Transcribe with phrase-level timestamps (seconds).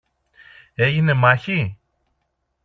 [0.75, 1.77] Έγινε μάχη;